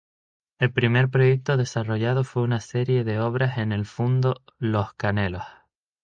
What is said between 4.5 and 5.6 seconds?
Los Canelos.